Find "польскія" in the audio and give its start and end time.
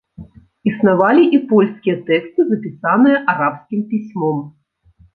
1.51-1.95